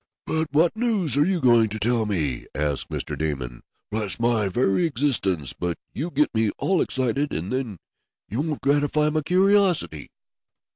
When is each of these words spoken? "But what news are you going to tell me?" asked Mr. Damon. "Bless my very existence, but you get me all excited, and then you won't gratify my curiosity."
"But 0.25 0.47
what 0.51 0.75
news 0.75 1.15
are 1.15 1.27
you 1.27 1.39
going 1.39 1.69
to 1.69 1.77
tell 1.79 2.07
me?" 2.07 2.47
asked 2.55 2.89
Mr. 2.89 3.15
Damon. 3.15 3.61
"Bless 3.91 4.19
my 4.19 4.49
very 4.49 4.83
existence, 4.87 5.53
but 5.53 5.77
you 5.93 6.09
get 6.09 6.33
me 6.33 6.49
all 6.57 6.81
excited, 6.81 7.31
and 7.31 7.53
then 7.53 7.77
you 8.27 8.41
won't 8.41 8.61
gratify 8.63 9.09
my 9.09 9.21
curiosity." 9.21 10.09